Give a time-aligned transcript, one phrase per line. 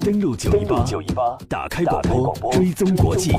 [0.00, 3.30] 登录九一八，九一八，打开广播，追踪国际。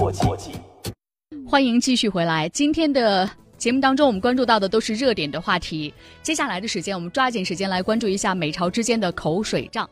[1.50, 2.48] 欢迎继续回来。
[2.50, 5.92] 今天的节目当中，我们关注到的都是热点的话题。
[6.22, 9.90] 接下来的时间，我们抓紧时间来关注一下美朝之间的口水仗。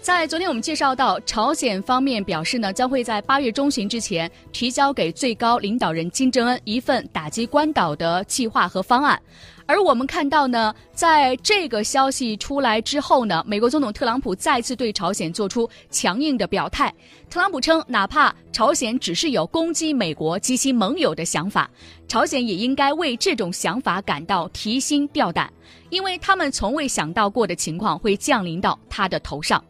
[0.00, 9.20] 在昨天，我们介绍到，朝鲜方面表示呢，将会在八月中旬之前提交给最高领导人金正恩一份打击关岛的计划和方案。
[9.66, 16.92] 而我们看到呢，在这个消息出来之后呢，美国总统特朗普再次对朝鲜做出强硬的表态。
[17.30, 21.70] 特朗普称，哪怕朝鲜只是有攻击美国及其盟友的想法，
[22.06, 25.52] 朝鲜也应该为这种想法感到提心吊胆，
[25.90, 29.64] 因为他们从未想到过的情况会降临到他的头上。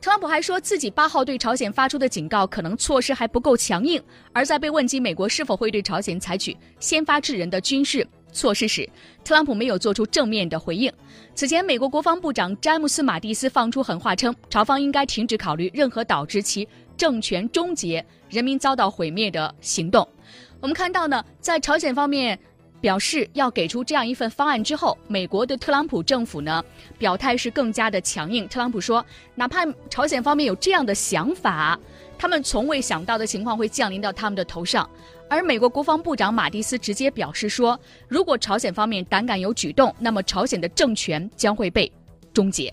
[0.00, 4.00] 特朗普还说自己八号对朝鲜发出的警告可能措施还不够强硬，
[4.32, 8.06] 而在被问及美国是否会对朝鲜采取先发制人的军事。
[8.32, 8.88] 措施时，
[9.24, 10.92] 特朗普没有做出正面的回应。
[11.34, 20.06] 此前，美国国防部长詹姆斯·马蒂斯放出狠话，称朝方应该停止考虑任何导致其政权终结、人民遭到毁灭的行动。
[20.60, 22.38] 我们看到呢，在朝鲜方面
[22.80, 26.64] 表示要给出这样一份方案之后，美国的特朗普政府呢
[26.98, 28.48] 表态是更加的强硬。
[28.48, 29.04] 特朗普说，
[29.36, 31.78] 哪怕朝鲜方面有这样的想法，
[32.18, 34.88] 他们从未想到的情况会降临到他们的头上。
[35.30, 41.90] 而美国国防部长马蒂斯直接表示说，如果朝鲜方面胆敢有举动，那么朝鲜的政权将会被
[42.32, 42.72] 终结。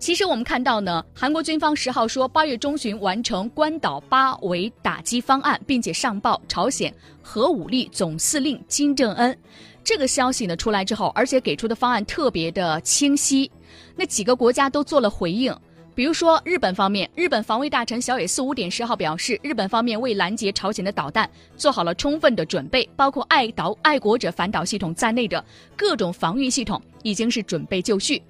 [0.00, 9.36] 其实我们看到呢，韩国军方十号说，八月中旬完成关岛八围打击方案，并且上报朝鲜核武力总司令金正恩。
[9.82, 13.50] 这个消息呢出来之后，而且给出的方案特别的清晰，
[13.94, 15.56] 那几个国家都做了回应。
[15.94, 25.42] 比如说，日本方面，日本防卫大臣小野四五点十号表示，日本方面为拦截朝鲜的导弹做好了充分的准备，包括爱导爱国者反导系统在内的
[25.76, 28.20] 各种防御系统已经是准备就绪。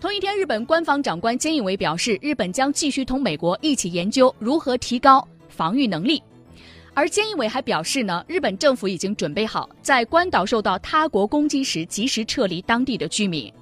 [0.00, 6.22] 同一天，日本官方长官菅义伟表示，日本将继续同美国一起研究如何提高防御能力。
[6.94, 13.52] 而菅义伟还表示呢，日本政府已经准备好在关岛受到他国攻击时及时撤离当地的居民。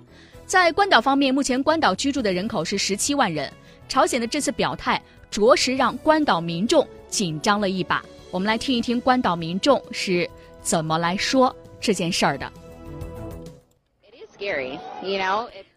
[0.46, 3.52] 在关岛方面，目前关岛居住的人口是十七万人。
[3.88, 8.00] 朝鲜的这次表态，着实让关岛民众紧张了一把。
[8.30, 10.28] 我们来听一听关岛民众是
[10.62, 12.52] 怎么来说这件事儿的。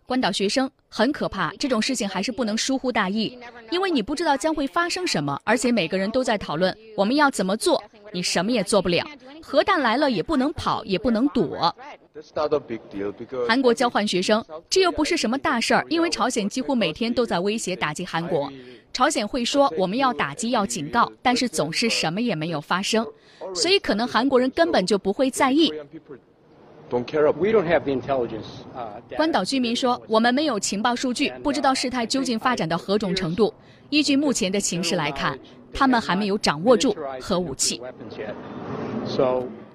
[0.06, 3.40] 关岛学生很可怕，这种事情还是不能疏忽大意，
[3.72, 9.03] 因为你不知道将会发生什么，而且每个人都在讨论我们要怎么做，你什么也做不了。
[9.41, 11.75] 核弹来了也不能跑，也不能躲。
[13.47, 18.52] 韩国交换学生，这又不是什么大事儿，因为朝鲜几乎每天都在威胁打击韩国。
[18.91, 23.06] 朝鲜会说我们要打击，要警告，但是总是什么也没有发生，
[23.53, 25.72] 所以可能韩国人根本就不会在意。
[29.16, 33.53] 关岛居民说，我们没有情报数据，不知道事态究竟发展到何种程度。
[33.91, 35.38] 依据目前的形势来看，
[35.72, 37.79] 他们还没有掌握住核武器。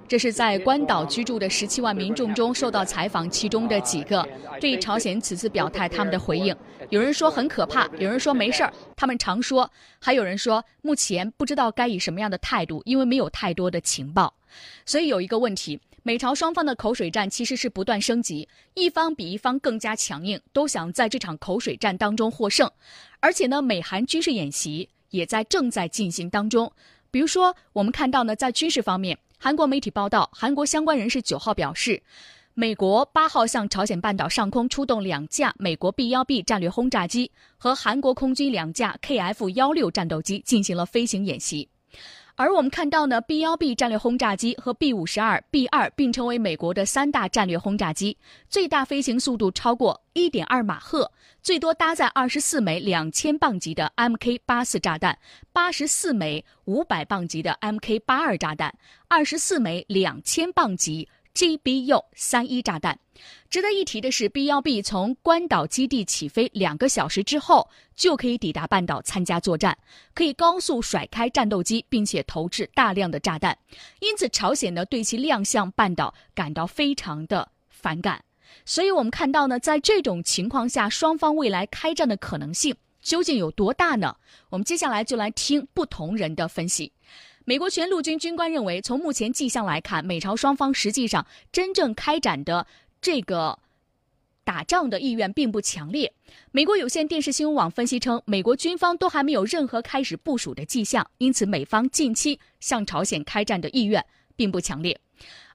[0.06, 4.26] 这是在关岛居住的十七万民众中受到采访，其中的几个
[4.60, 6.54] 对朝鲜此次表态他们的回应。
[6.90, 14.34] 有人说很可怕，有人说没事儿，他们常说，还有人说目前不知道该以什么样的态度，因为没有太多的情报。
[14.84, 22.70] 所以有一个问题，美朝双方的口水战其实是不断升级，一方比一方更加强硬，都想在这场口水战当中获胜。
[23.20, 26.70] 而且呢，美韩军事演习也在正在进行当中。
[27.10, 29.18] 比如说，我们看到呢，在军事方面。
[29.44, 32.02] 韩国媒体报道，韩国相关人士九号表示，
[32.54, 41.68] 美国八号向朝鲜半岛上空出动两架美国 B 幺 B 战略轰炸机和韩国空军两架 KF 幺六战斗机进行了飞行演习。
[42.36, 48.18] 而我们看到呢，B 幺 B 战略轰炸机和 B 五十二 B 二并称为美国的三大战略轰炸机，
[48.48, 51.12] 最大飞行速度超过一点二马赫，
[51.42, 55.16] 最多搭载二十四枚两千磅级的 Mk 八四炸弹，
[55.52, 61.08] 八十四枚五百磅级的 Mk 八二炸弹，二十四枚两千磅级。
[61.34, 62.96] GBU 三一炸弹，
[63.50, 69.76] 值得一提的是，B 幺 B 从关岛基地起飞两个小时之后，就可以抵达半岛参加作战，
[70.14, 73.58] 可以高速甩开战斗机，并且投掷大量的炸弹。
[73.98, 78.24] 因此，朝鲜呢对其亮相半岛感到非常的反感。
[78.64, 84.16] 所以我们看到呢，在这种情况下，双方未来开战的可能性究竟有多大呢？
[84.50, 86.92] 我们接下来就来听不同人的分析。
[87.46, 92.66] 美国全陆军军官认为，从目前迹象来看，美朝双方实际上真正开展的
[93.02, 93.58] 这个
[94.44, 96.10] 打仗的意愿并不强烈。
[96.52, 104.02] 美国有线电视新闻网分析称，美国军方都还没有任何开始部署的迹象，因此美方近期向朝鲜开战的意愿
[104.34, 104.98] 并不强烈。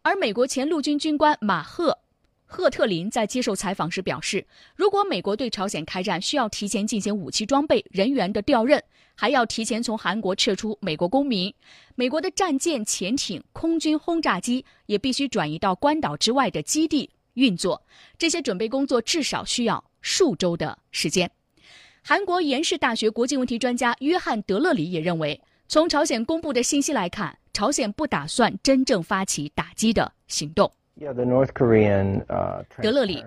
[0.03, 1.97] 而美国前陆军军官马赫
[2.45, 4.45] 赫特林在接受采访时表示，
[4.75, 8.83] 如果美国对朝鲜开战，需要提前进行武器装备、人员的调任，
[9.19, 11.53] 还要提前从韩国撤出美国公民。
[11.95, 17.83] 美国的战舰、潜艇、空军轰炸机也必须转移到关岛之外的基地运作。
[18.17, 21.29] 这些准备工作至少需要数周的时间。
[22.01, 30.71] 韩国延世大学国际问题专家约翰·德勒里也认为，从朝鲜公布的信息来看，朝鲜不打算真正发起打击的行动。
[32.81, 33.23] 德勒里，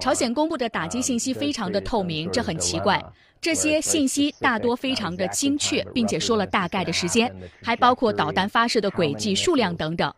[0.00, 3.00] 朝鲜公布的打击信息非常的透明，这很奇怪。
[3.40, 7.32] 这些信息大多非常的精确，并且说了大概的时间，
[7.62, 10.12] 还包括导弹发射的轨迹、数量等等。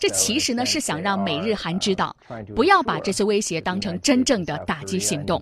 [0.00, 2.16] 这其实呢是想让美日韩知道，
[2.56, 5.40] 不要把这些威胁当成真正的打击行动。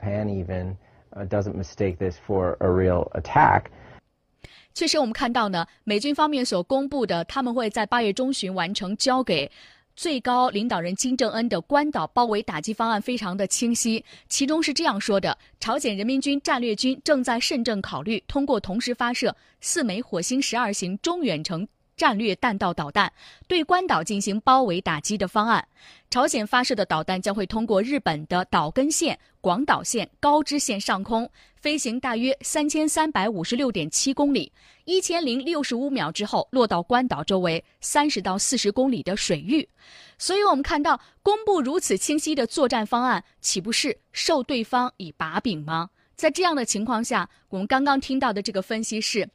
[4.74, 9.50] 确实，我们看到呢，美军方面所公布的，他们会在八月中旬完成交给。
[9.96, 21.66] 最高领导人金正恩的关岛包围打击方案非常的清晰，其中是这样说的：朝鲜人民军战略军正在慎重考虑通过同时发射四枚火星十二型中远程。
[22.00, 23.12] 战略弹道导弹
[23.46, 25.68] 对关岛进行包围打击的方案，
[26.08, 34.50] 朝鲜发射的导弹将会通过日本的岛根县、广岛县、高知县上空飞行大约三千三百五十六点七公里，
[34.86, 39.68] 一千零六十五秒之后落到关岛周围三十到四十公里的水域。
[40.16, 45.90] 所以，我们看到公布如此清晰的作战方案，岂不是受对方以把柄吗？
[46.16, 49.26] 在这样的情况下，我们刚刚听到的这个分析是，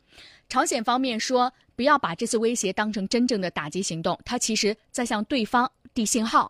[0.50, 1.52] 朝鲜方面说。
[1.78, 6.50] 不要把这次威胁当成真正的打击行动，他其实在向对方递信号。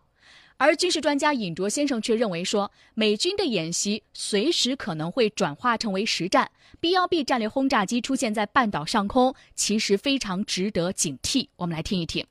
[0.56, 6.48] 而军事专家尹卓先生却认为说，美军的演习随时可能会转化成为实战。
[6.78, 11.48] B-1B 战略轰炸机出现在半岛上空，其实非常值得警惕。
[11.56, 12.24] 我们来听一听。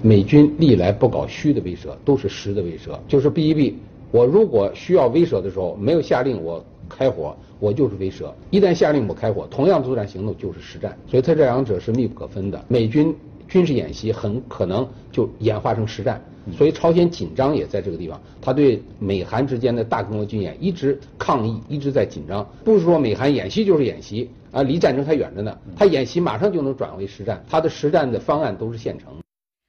[0.00, 2.96] 美军历来不搞虚的威慑，都是实的威慑。
[3.08, 3.74] 就是 B-1B，
[4.12, 6.64] 我如果需要威慑的时候，没有下令我。
[6.88, 8.32] 开火，我就是威慑。
[8.50, 12.64] 一旦下令我开火，同样的作战行动就是实战，所以它这两者是密不可分的。
[12.68, 13.14] 美军
[13.48, 16.22] 军事演习很可能就演化成实战，
[16.52, 18.20] 所以朝鲜紧张也在这个地方。
[18.40, 22.46] 他对美韩之间的大规模军演一直抗议，一直在紧张。
[22.64, 25.56] 不是说美韩演习就是演习啊，离战争还远着呢。
[25.76, 29.12] 他演习马上就能转为实战，他的实战的方案都是现成。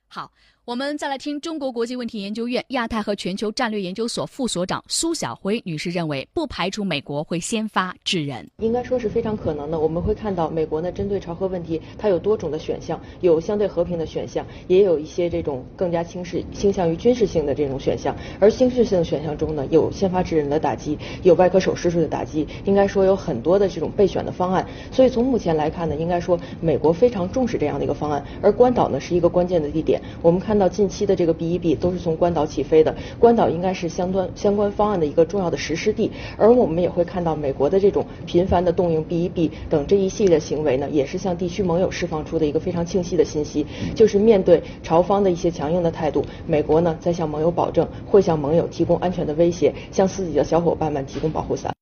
[0.08, 0.32] 好。
[0.68, 9.80] 我们再来听中国国际问题研究院亚太和全球战略研究所副所长苏晓辉女士认为，不排除美国会先发制人，应该说是非常可能的。
[9.80, 18.14] 我们会看到，美国呢针对朝核问题，它有多种的选项，有相对和平的选项，也有一些这种更加轻视倾向于军事性的这种选项。
[18.38, 24.68] 而军事性的选项中呢，有先发制人的打击，有外科手术式的打击，应该说有很多的这种备选的方案。
[24.92, 28.22] 所以从目前来看呢，应该说美国非常重视这样的一个方案。
[28.42, 30.57] 而关岛呢是一个关键的地点，我们看。
[30.58, 51.77] 看到近期的这个 B-1B 都是从关岛起飞的，关岛应该是相关相关方案的一个重要的实施地，而我们也会看到美国的这种频繁的动用 B-1B 等这一系列行为呢，也是向地区盟友释放出的一个非常清晰的信息，就是面对朝方的一些强硬的态度，美国呢在向盟友保证会向盟友提供安全的威胁，向自己的小伙伴们提供保护伞。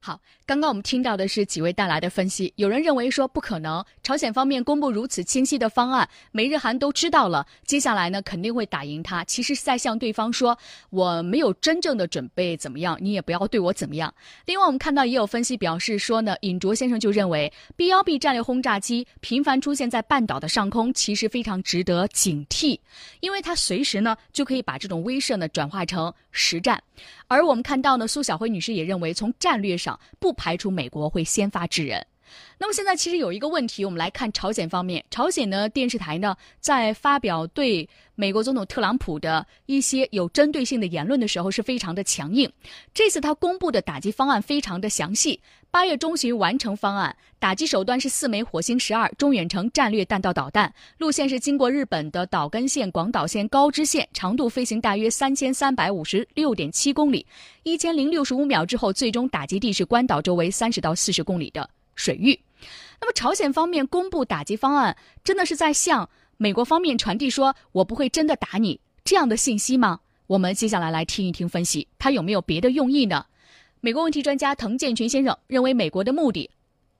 [0.00, 2.52] 好，刚刚我们听到的是几位带来的分析。
[2.54, 9.24] 有人认为说不可能，朝鲜方面公布如此清晰的方案，美日韩都知道了，接下来呢肯定会打赢他。
[9.24, 10.56] 其实是在向对方说，
[10.90, 14.14] 我没有真正的准备怎么样，你也不要对我怎么样。
[14.46, 22.78] 另外，我们看到也有分析表示说呢，尹卓先生就认为，B-1B 战略轰炸机频繁出现在半岛的上空，其实非常值得警惕，
[23.18, 26.80] 因为它随时呢就可以把这种威慑呢转化成实战。
[27.28, 32.04] 而我们看到呢，苏晓辉女士也认为，从战略上不排除美国会先发制人。
[32.58, 35.04] 那么现在其实有一个问题，我们来看朝鲜方面。
[35.10, 42.50] 朝鲜呢电视台呢在发表对美国总统特朗普的一些有针对性的言论的时候是非常的强硬。
[42.92, 57.24] 这次他公布的打击方案非常的详细，八月中旬完成方案，打击手段是四枚火星十二中远程战略弹道导弹，路线是经过日本的岛根县、广岛县、高知县，长度飞行大约三千三百五十六点七公里，
[57.62, 61.70] 一千零六十五秒之后，最终打击地是关岛周围三十到四十公里的。
[61.98, 62.40] 水域，
[63.00, 70.00] 那么朝鲜方面公布打击方案，真的是在向美国方面传递说“我不会真的打你”这样的信息吗？
[70.28, 73.26] 我们接下来来听一听分析，他有没有别的用意呢？
[73.80, 76.48] 美国问题专家滕建群先生认为，美国的目的，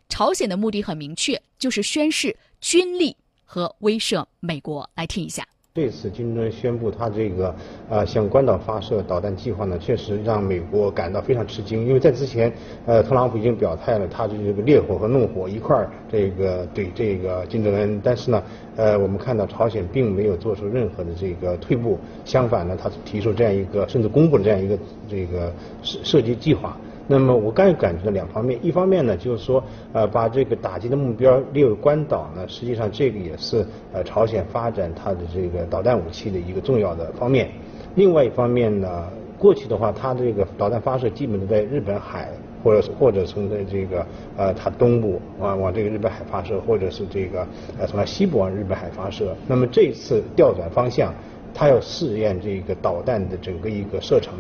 [0.08, 4.88] 朝鲜的目的很明确，就是宣示军力和威慑美国。
[4.94, 5.46] 来听一下。
[5.78, 7.54] 这次金正恩宣布他这个
[7.88, 12.52] 呃向关岛发射导弹计划呢，确实让美国感到非常吃惊，因为在之前，
[12.84, 18.42] 呃，特朗普已经表态了，他的这个烈火和怒火一块儿这个对这个金正恩，但是呢，
[18.74, 24.76] 呃，我们看到朝鲜并没有做出任何的这个退步，相反呢，他提出这样一个甚至公布了这样一个
[25.08, 25.52] 这个
[25.84, 26.76] 射射击计划。
[27.10, 37.48] 那么我刚才感觉到两方面，一方面呢就是说，呃，把这个打击的目标列为关岛呢，实际上这个也是呃朝鲜发展它的这个导弹武器的一个重要的方面。
[37.94, 42.28] 另外一方面呢，过去的话，它这个导弹发射基本都在日本海，
[42.62, 47.40] 或者或者从在这个呃它东部往往这个日本海发射，或者是这个
[47.78, 49.34] 呃从它西部往日本海发射。
[49.46, 51.14] 那么这次调转方向，
[51.54, 54.34] 它要试验这个导弹的整个一个射程。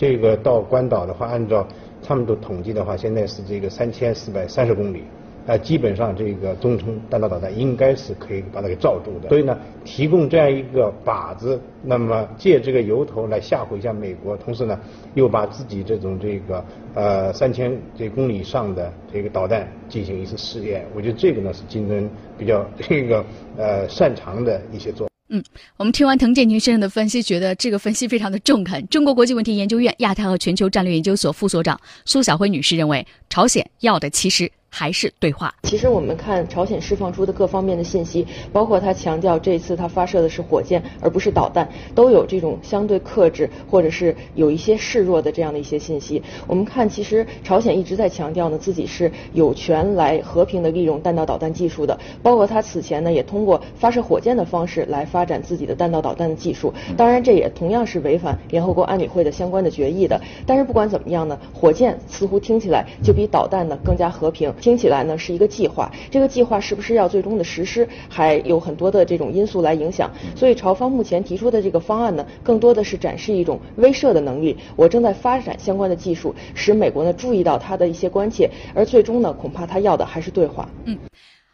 [0.00, 1.68] 这个到关岛的话，按照
[2.02, 5.02] 他们都统计的话，现在是这个三千四百三十公里，
[5.46, 9.28] 呃，基本上这个中程弹道导弹应该是可以把它给罩住的。
[9.28, 9.54] 所以呢，
[9.84, 14.80] 提供这样一个靶子，那么借这个由头来吓唬一下美国，同时呢，
[15.12, 16.64] 又把自己这种这个
[16.94, 20.86] 呃三千这公里以上的这个导弹进行一次试验。
[20.96, 23.22] 我觉得这个呢是金正比较 这个
[23.58, 25.09] 呃擅长的一些做。
[25.32, 25.40] 嗯，
[25.76, 28.84] 我们听完滕建平先生的分析，觉得这个分析非常的中肯。
[28.88, 34.50] 中国国际问题研究院亚太和全球战略研究所副所长苏晓辉女士认为，朝鲜要的其实。
[34.70, 35.54] 还是对话。
[35.64, 46.22] 其实我们看朝鲜释放出的各方面的信息，包括他强调这次他发射的是火箭而不是导弹，都有这种相对克制或者是有一些示弱的这样的一些信息。
[46.46, 56.72] 我们看，其实朝鲜一直在强调呢，自己是有权来和平的利用弹道导弹技术的，包括他此前呢也通过发射火箭的方式来发展自己的弹道导弹的技术。
[56.96, 60.20] 当然，这也同样是违反联合国安理会的相关的决议的。
[60.46, 64.52] 但是不管怎么样呢，火箭似乎听起来就比导弹呢更加和平。
[64.60, 70.10] 听起来呢是一个计划，这个计划是不是要最终的实施，还有很多的这种因素来影响。
[70.36, 74.58] 所以朝方目前提出的这个方案呢，更多的是展示一种威慑的能力。
[74.76, 80.68] 我正在发展相关的技术，使美国呢注意到他的一些关切，而最终呢，恐怕他要的还是对话。
[80.84, 80.98] 嗯。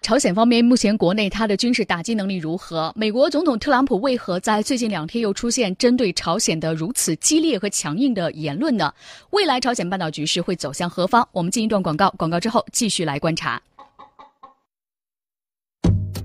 [0.07, 2.93] 朝鲜方面目前国内它的军事打击能力如何？
[2.95, 8.95] 美国总统特朗普为何在最近两天又出现针对朝鲜的如此激烈和强硬的言论呢？
[9.31, 11.29] 未来朝鲜半岛局势会走向何方？
[11.33, 13.61] 我们进一段广告，广告之后继续来观察。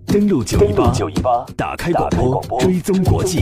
[0.06, 2.08] 登录九一八，九一八，打开广
[2.48, 3.40] 播，追踪国际。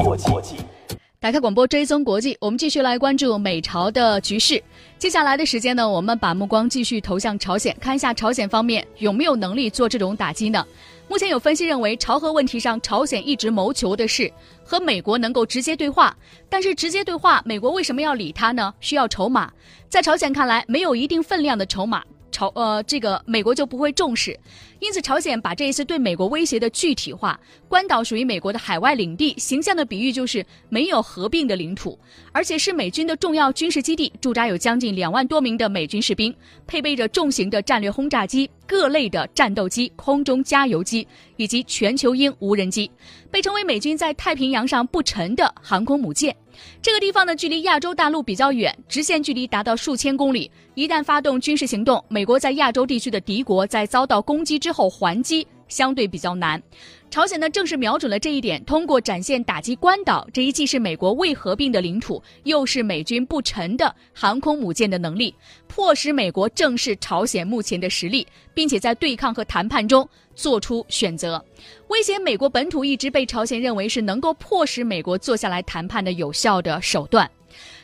[1.21, 4.63] 打开广播追踪国际，我们继续来关注美朝的局势。
[4.97, 10.65] 接下来的时间呢，我们把目光继续投向朝鲜，看一下朝鲜方面有没有能力做这种打击呢？
[11.09, 14.31] 目前有分析认为，朝核问题上，朝鲜一直谋求的是
[14.63, 16.15] 和美国能够直接对话。
[16.47, 18.73] 但是直接对话，美国为什么要理他呢？
[18.79, 19.51] 需要筹码。
[19.89, 22.01] 在朝鲜看来，没有一定分量的筹码。
[22.39, 24.39] 朝呃，这个美国就不会重视，
[24.79, 31.99] 因此朝鲜把这一次对美国威胁的具体化，关岛属于美国的海外领地，形象的比喻就是没有合并的领土，
[32.31, 36.33] 而且是美军的重要军事基地，驻扎有将近两万多名的美军士兵，
[36.65, 41.05] 配备着重型的战略轰炸机、各类的战斗机、空中加油机
[41.35, 42.89] 以及全球鹰无人机，
[43.29, 46.33] 被称为美军在太平洋上不沉的航空母舰。
[46.81, 50.49] 这个地方呢，距离亚洲大陆比较远，直线距离达到数千公里。
[50.79, 56.63] 一旦发动军事行动，美国在亚洲地区的敌国在遭到攻击之后还击相对比较难。
[57.11, 65.35] 朝鲜呢，正是瞄准了这一点，通过展现打击关岛这一既是美国未合并的领土，又是美军不沉的航空母舰的能力，
[65.67, 71.43] 迫使美国正视朝鲜目前的实力，并且在对抗和谈判中做出选择。
[71.89, 77.29] 威胁美国本土一直被朝鲜认为是能够迫使美国坐下来谈判的有效的手段。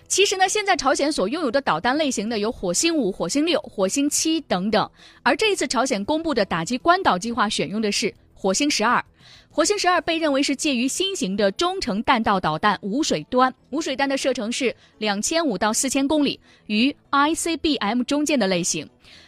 [0.08, 4.90] 其实呢，现在朝鲜所拥有的导弹类型呢，有火星五、火星六、火星七等等，
[5.24, 9.04] 而这一次朝鲜公布的打击关岛计划选用的是火星十二。
[9.50, 18.88] 火星十二被认为是介于新型的中程弹道导弹无水端，无水弹的射程是两千五到四千公里，与 ICBM 中间的类型。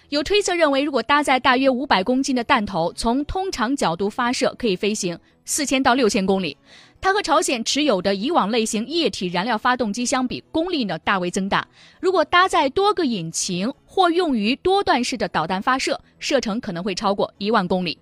[0.10, 6.56] 有推测认为，如果搭载大约五百公斤的弹头，从通常角度发射，可以飞行四千到六千公里。
[7.00, 11.66] 它和朝鲜持有的以往类型液体燃料发动机相比，功率呢大为增大。
[12.02, 17.98] 如果搭载多个引擎或用于多段式的导弹发射，射程可能会超过一万公里。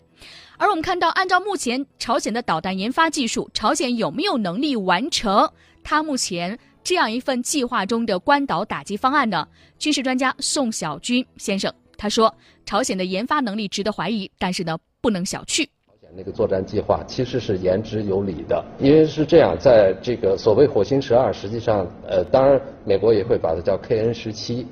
[0.58, 5.52] 而我们看到，按照目前朝鲜的导弹研发技术，朝鲜有没有能力完成
[5.84, 9.48] 它目前这样一份计划中的关岛打击方案呢？
[9.78, 12.34] 军事专家宋晓军先生他说，
[12.66, 15.68] 朝鲜的研发能力值得怀疑，但是呢，不能小觑。
[16.18, 24.66] 那个作战计划其实是言之有理的，因为是这样，在这个所谓火星十二，实际上，呃，当然美国也会把它叫 KN 十七，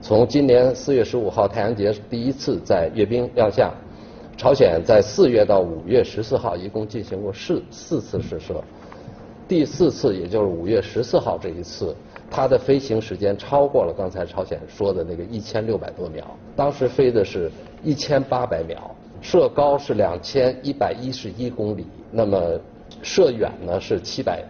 [0.00, 3.70] 从今年四月十五号太阳节第一次在阅兵亮相。
[4.38, 8.62] 朝鲜在四月到五月十四号一共进行过四四次试射，
[9.46, 11.94] 第四次，也就是五月十四号这一次，
[12.30, 16.24] 它的飞行时间超过了刚才朝鲜说的那个一千六百多秒。
[16.54, 17.50] 当时飞的是
[17.82, 18.94] 一千八百秒，
[19.28, 22.38] 射高是两千一百一十一公里，那么
[23.02, 24.44] 射远呢是七百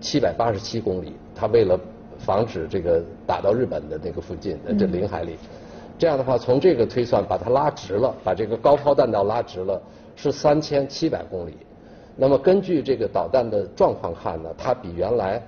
[0.00, 1.12] 七百八十七公里。
[1.36, 1.78] 它为了
[2.18, 5.36] 防止这个打到日本的那个附近的，这领海里，
[5.96, 9.80] 这样的话从这个推算把它拉直了，把这个高抛弹道拉直了，
[10.16, 11.56] 是三千七百公里。
[12.16, 15.40] 那么根据这个导弹的状况看呢，它比原来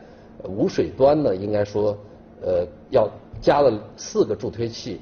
[0.45, 1.99] 无水端呢，应该说
[2.41, 3.11] 呃要
[3.41, 5.01] 加了四个助推器，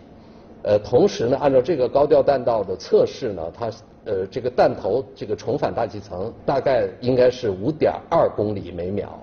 [0.63, 3.71] 呃同时呢，按照这个高调弹道的测试呢，它
[4.05, 9.19] 呃这个弹头这个重返大气层大概应该是五点二公里每秒，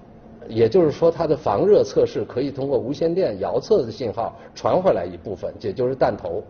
[0.48, 6.44] 也就是说它的防热测试可以通过无线电遥测的信号传回来一部分，也就是弹头。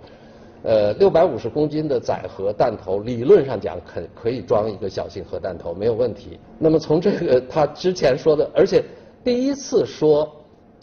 [0.64, 6.40] 呃，六百五十公斤的载荷弹头，理论上讲可可以装一个小型核弹头，没有问题。
[6.58, 8.84] 那么从这个他之前说的，而且
[9.24, 10.28] 第一次说，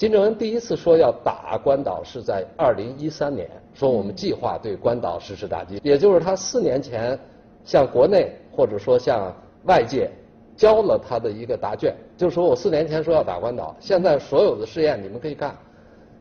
[0.03, 7.17] 金正恩第一次说要打关岛是在二零一三年，说我们计划对关岛实施打击，也就是他四年前
[7.65, 9.33] 向国内或者说向
[9.63, 10.11] 外界
[10.57, 15.57] 交了他的一个答卷，就是说我四年前说要打关岛，现在所有的试验你们可以看，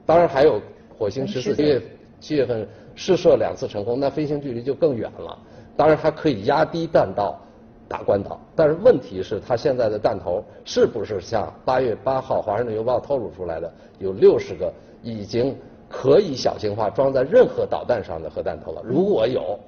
[0.05, 0.61] 当然还有
[0.95, 1.81] 火星十四七月
[2.19, 2.67] 七月份。
[2.93, 5.35] 试射两次成功，那飞行距离就更远了。
[5.75, 7.39] 当然，它可以压低弹道
[7.91, 13.69] 打关岛，但是问题是它现在的弹头是不是像八月八号《华盛顿邮报》透露出来的
[13.99, 15.53] 有六十个已经
[15.89, 18.81] 可以小型化装在任何导弹上的核弹头了？
[18.85, 19.59] 如果有，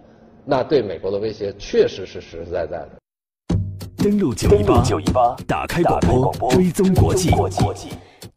[0.45, 2.89] 那对美国的威胁确实是实实在在的。
[3.97, 5.99] 登录九一八九一八，打开广
[6.39, 7.29] 播，追踪国际。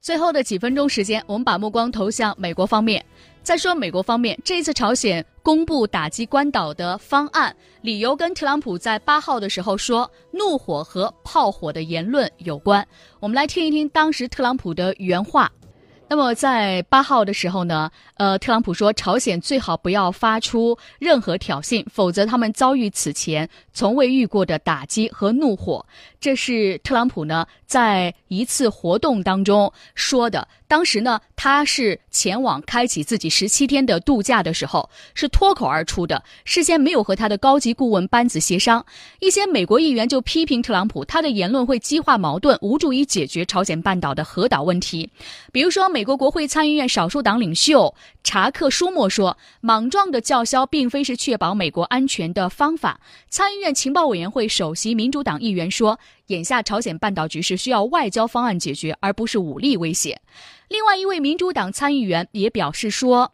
[0.01, 3.05] 最后的几分钟时间，我们把目光投向美国方面。
[3.43, 12.85] 再说美国方面，这一次朝鲜公布打击关岛的方案，理由跟特朗普在八号的时候说怒火和炮火的言论有关。
[13.21, 15.49] 我们来听一听当时特朗普的原话。
[16.09, 25.85] 那么在八号的时候呢，呃，特朗普说朝鲜最好不要发出任何挑衅，否则他们遭遇此前从未遇过的打击和怒火。
[26.21, 30.49] 这是特朗普呢在一次活动当中说的。
[30.69, 38.85] 当时呢，他是前往开启自己十七天的度假的时候，是脱口而出的，事先没有和他的高级顾问班子协商。
[39.21, 45.09] 一些美国议员就批评特朗普，他的言论会激化矛盾，无助于解决朝鲜半岛的核岛问题。
[45.53, 53.01] 比如说，美国国会参议院少数党领袖查克·舒默说：“莽撞的叫嚣并非是确保美国安全的方法。”
[53.31, 55.99] 参议院情报委员会首席民主党议员说。
[56.27, 60.21] 眼下朝鲜半岛局势需要外交方案解决，而不是武力威胁。
[60.69, 63.33] 另外一位民主党参议员也表示说，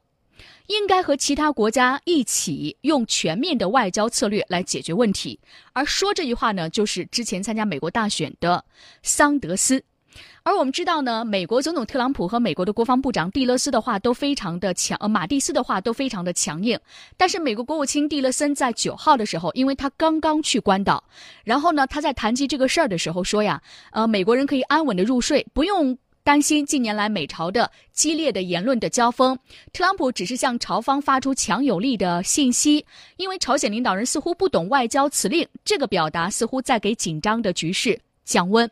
[0.66, 5.40] 应该和其他国家一起用全面的外交策略来解决问题。
[5.72, 8.64] 而说这句话呢，就是之前参加美国大选的
[9.02, 9.82] 桑德斯。
[10.44, 16.78] 而我们知道呢，美国总统特朗普和美国的国防部长蒂勒斯的话都非常的强，呃，马蒂斯的话都非常的强硬。
[17.16, 21.02] 但是美国国务卿蒂勒森在九号的时候，因为他刚刚去关岛，
[21.44, 29.36] 然后呢，他在谈及这个事儿的时候说呀，呃，美国人可以安稳的入睡，不用担心近年来美朝的激烈的言论的交锋。
[29.72, 38.70] 特朗普只是向朝方发出强有力的信息，因为朝鲜领导人似乎不懂外交辞令，这个表达似乎在给紧张的局势降温。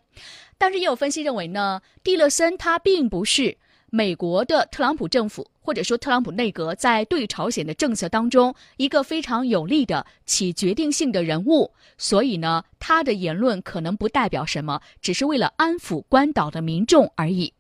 [0.59, 3.57] 但是也有分析认为呢，蒂勒森他并不是
[3.91, 17.53] 美国的特朗普政府或者说特朗普内阁在对朝鲜的政策当中一个非常有力的起决定性的人物，所以呢，他的言论可能不代表什么，只是为了安抚关岛的民众而已。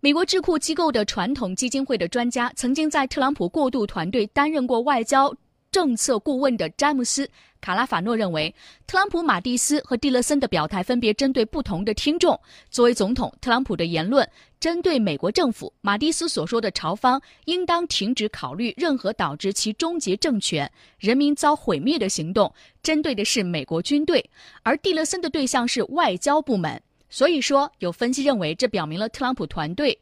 [0.00, 5.34] 美国智库机构的传统基金会的专家，曾经在特朗普过渡团队担任过外交。
[5.72, 7.26] 政策顾问的詹姆斯·
[7.66, 8.54] 卡拉法诺认为，
[8.86, 12.40] 特朗普、马蒂斯和蒂勒森的表态分别针对不同的听众。
[12.70, 14.24] 作为总统，特朗普的言论
[14.60, 24.20] 针对美国政府；马蒂斯所说的朝方应当停止考虑任何导致其终结政权、人民遭毁灭的行动，针对的是美国军队；
[24.62, 26.80] 而蒂勒森的对象是外交部门。
[27.10, 29.98] 所以说，有分析认为，这表明了特朗普团队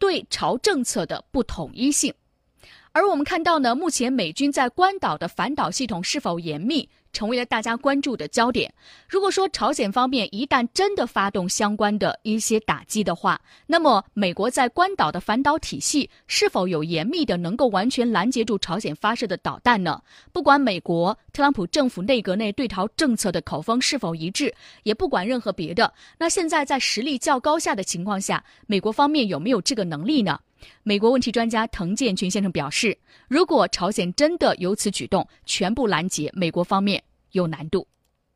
[0.00, 2.12] 对朝政策的不统一性。
[2.96, 8.72] 而我们看到呢，目前美军在关岛的反导系统是否严密，成为了大家关注的焦点。
[9.06, 20.02] 如果说朝鲜方面一旦真的发动相关的一些打击的话，那么美国在关岛的反导体系是否有严密的能够完全拦截住朝鲜发射的导弹呢？
[20.32, 24.54] 不管美国特朗普政府内阁内对朝政策的口风是否一致，
[24.84, 30.40] 也不管任何别的，那现在在实力较高下的情况下，美国方面有没有这个能力呢？
[30.82, 32.96] 美国问题专家滕建群先生表示，
[33.28, 37.86] 如果朝鲜真的有此举动，全部拦截，美国方面有难度。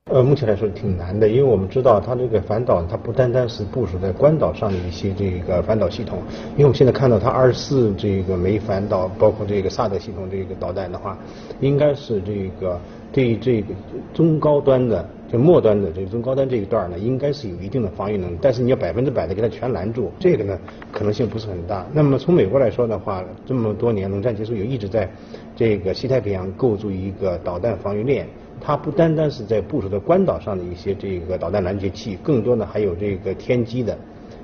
[0.06, 6.20] 呃，目前来说挺难的，因为我们知道它这个反导，它不单单是部署在关岛上的一些这个反导系统，
[6.52, 11.16] 因为我们现在看到它二十四这个枚反导，包括这个萨德系统这个导弹的话，
[11.60, 12.80] 应该是这个
[13.12, 13.74] 对这个
[14.12, 15.08] 中高端的。
[15.30, 20.58] 就末端的这个中高端这一段呢，应该是有一定的防御能力，但是你要百分之百的给它全拦住，这个呢
[20.90, 21.86] 可能性不是很大。
[21.92, 25.08] 那么从美国来说的话，这么多年冷战结束以后，一直在
[25.54, 28.26] 这个西太平洋构筑一个导弹防御链，
[28.60, 33.96] 它不单单是在部署在关岛上的一些这个导弹拦截器，更多的还有这个天基的，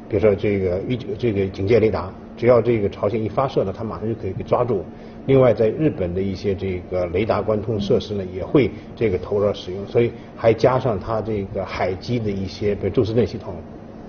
[0.08, 4.84] 比如说这个预这个警戒雷达，只要这个朝鲜一发射呢，它马上就可以给抓住。
[5.26, 13.54] 另外，在日本的一些这个雷达关通设施呢，也会这个投入使用，所以还加上它这个海基的一些，比如宙斯阵系统，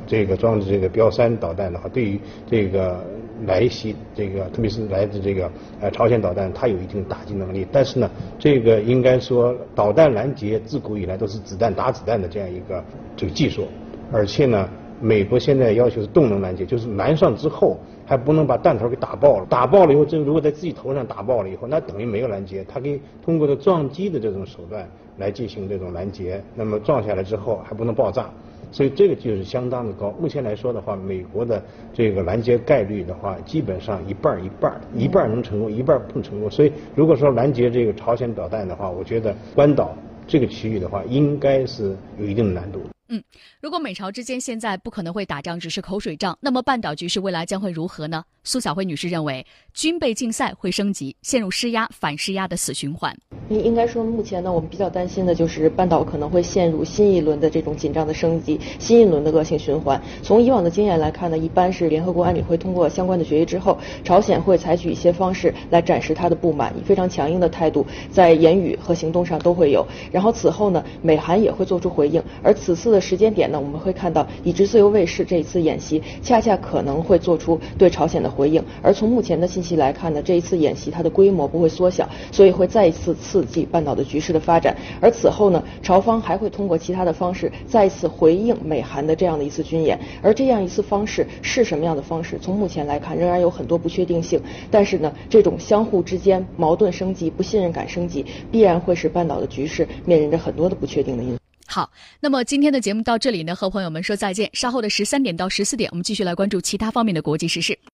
[0.06, 3.04] 这个装置这个标三导弹的话，对于这个
[3.48, 5.50] 来袭这个，特别是来自这个
[5.82, 7.66] 呃朝鲜导弹，它有一定打击能力。
[7.72, 12.84] 但是呢，这个应该说导弹拦截自古以来都是子弹打子弹的这样一个
[13.16, 13.68] 这个技术，
[14.12, 14.70] 而且呢。
[15.00, 28.30] 美国现在要求是动能拦截，就是拦上之后还不能把弹头给打爆了，打爆了以后，这如果在自己头上打爆了以后，那等于没有拦截，它可以通过的撞击的这种手段来进行这种拦截，那么撞下来之后还不能爆炸，
[28.72, 30.14] 所以这个就是相当的高。
[30.20, 31.62] 目前来说的话，美国的
[31.94, 36.50] 这个拦截概率的话，基本上一半一半，一半能成功，一半不成功。
[36.50, 42.80] 所以如果说拦截这个朝鲜导弹的话，我觉得关岛这个区域的话，应该是有一定的难度。
[43.10, 43.24] 嗯，
[43.62, 48.24] 如果美朝之间现在不可能会打仗，只是口水仗，那么半岛局势未来将会如何呢？
[48.44, 53.16] 苏小慧女士认为，军备竞赛会升级，陷入施压反施压的死循环。
[53.50, 60.02] 应应该说，目前呢，我们比较担心的就是半岛可能会陷入新一轮的这种紧张的升级，新一轮的恶性循环。
[60.24, 69.86] 从以往的经验来看呢，一般是联合国安理会通过相关的决议之后，朝鲜会采取一些方式来展示他的不满，以非常强硬的态度，在言语和行动上都会有。
[70.12, 72.22] 然后此后呢，美韩也会做出回应。
[72.42, 78.28] 而此次的的时间点呢，我们会看到，以至自由卫士这一次演习，恰恰可能会做出对朝鲜的。
[78.38, 84.78] 回应，而从目前的信息来看呢，这一次演习它的规模不会缩小，所以会再一次刺激半岛的局势的发展。
[85.02, 90.00] 而此后呢，朝方还会通过其他的方式再一次回应美韩的这样的一次军演。
[90.22, 92.38] 而这样一次方式是什么样的方式？
[92.40, 94.40] 从目前来看，仍然有很多不确定性。
[94.70, 101.47] 但是呢，这种相互之间矛盾升级、不信任感升级，必然会使半岛的局势面临着很多的不确定的因素。
[101.70, 104.50] 好，那么今天的节目到这里呢，和朋友们说再见。
[104.54, 107.78] 稍后的十三点到十四点，我们继续来关注其他方面的国际时事。